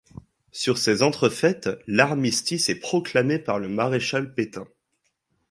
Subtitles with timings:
[0.51, 4.67] Sur ces entrefaites, l'armistice est proclamé par le maréchal Pétain.